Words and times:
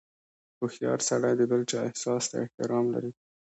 •هوښیار 0.59 0.99
سړی 1.09 1.33
د 1.37 1.41
بل 1.51 1.61
چا 1.71 1.79
احساس 1.87 2.23
ته 2.31 2.35
احترام 2.43 2.85
لري. 2.93 3.11